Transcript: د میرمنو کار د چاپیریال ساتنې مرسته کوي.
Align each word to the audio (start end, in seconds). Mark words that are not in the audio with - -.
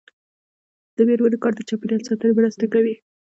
د 0.95 0.97
میرمنو 1.07 1.41
کار 1.43 1.53
د 1.55 1.61
چاپیریال 1.69 2.01
ساتنې 2.09 2.33
مرسته 2.39 2.65
کوي. 2.73 2.95